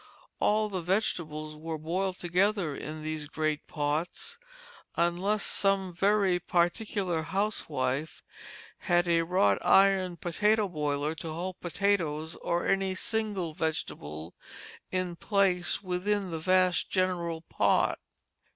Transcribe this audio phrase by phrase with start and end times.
[0.39, 4.39] All the vegetables were boiled together in these great pots,
[4.95, 8.23] unless some very particular housewife
[8.79, 14.33] had a wrought iron potato boiler to hold potatoes or any single vegetable
[14.91, 17.99] in place within the vast general pot.